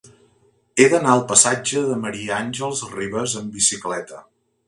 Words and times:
He 0.77 0.85
d'anar 0.93 1.11
al 1.15 1.21
passatge 1.31 1.83
de 1.91 1.99
Ma. 2.07 2.13
Àngels 2.39 2.83
Rivas 2.97 3.39
amb 3.43 3.55
bicicleta. 3.61 4.27